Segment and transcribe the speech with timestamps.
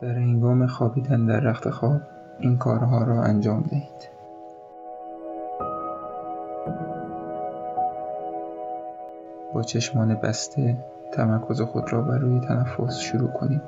[0.00, 2.00] در هنگام خوابیدن در رخت خواب
[2.38, 4.10] این کارها را انجام دهید.
[9.54, 13.62] با چشمان بسته تمرکز خود را بر روی تنفس شروع کنید.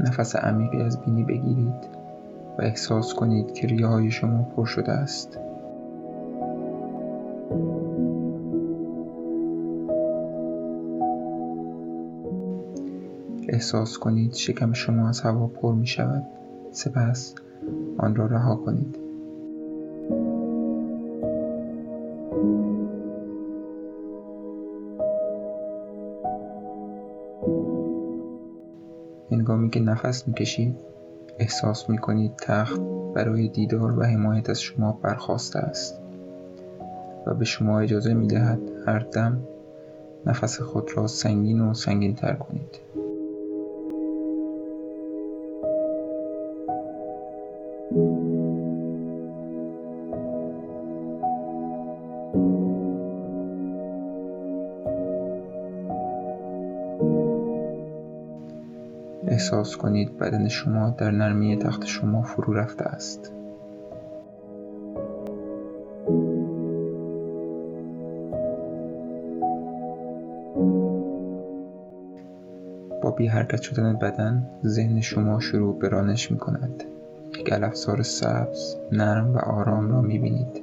[0.00, 1.88] نفس عمیقی از بینی بگیرید
[2.58, 5.38] و احساس کنید که ریه های شما پر شده است.
[13.48, 16.22] احساس کنید شکم شما از هوا پر می شود
[16.72, 17.34] سپس
[17.98, 19.07] آن را رها کنید.
[29.48, 30.76] هنگامی که نفس می‌کشید
[31.38, 32.80] احساس می‌کنید تخت
[33.14, 36.00] برای دیدار و حمایت از شما برخواسته است
[37.26, 39.40] و به شما اجازه می‌دهد هر دم
[40.26, 42.78] نفس خود را سنگین و سنگین تر کنید.
[59.30, 63.32] احساس کنید بدن شما در نرمی تخت شما فرو رفته است.
[73.02, 76.84] با بی حرکت شدن بدن ذهن شما شروع به رانش می کند
[77.38, 80.62] یک سبز نرم و آرام را می بینید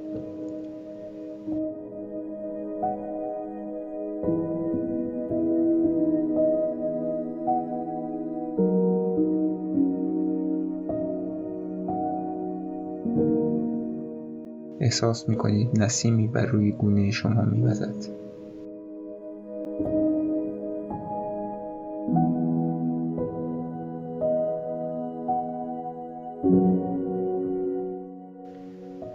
[14.80, 17.94] احساس می کنید نسیمی بر روی گونه شما می وزد.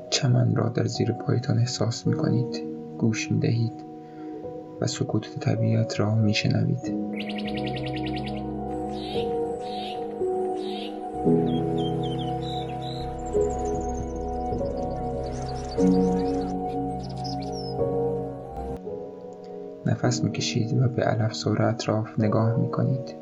[0.09, 2.63] چمن را در زیر پایتان احساس می کنید
[2.97, 3.83] گوش می دهید
[4.81, 7.11] و سکوت طبیعت را می شنوید
[19.85, 23.15] نفس می‌کشید و به علفزار اطراف نگاه می‌کنید.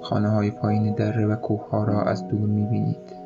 [0.00, 3.25] خانه های پایین دره و کوه ها را از دور می‌بینید.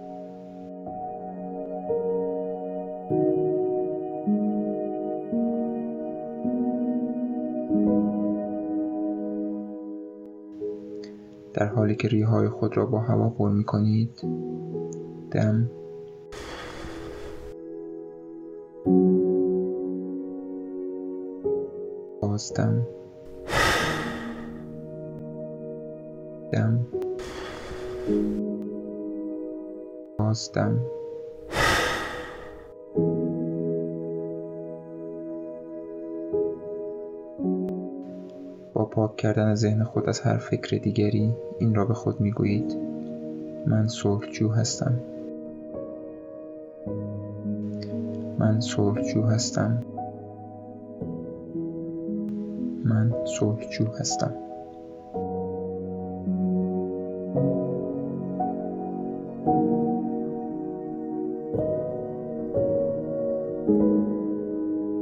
[11.55, 14.21] در حالی که ریهای خود را با هوا پر می کنید
[15.31, 15.71] دم.
[22.21, 22.87] بازدم
[26.53, 26.87] دم.
[30.19, 31.00] بازدم
[38.91, 42.77] پاک کردن ذهن خود از هر فکر دیگری این را به خود می‌گویید.
[43.67, 45.01] من صلحجو هستم.
[48.39, 49.83] من صلحجو هستم.
[52.85, 54.50] من صلحجو هستم.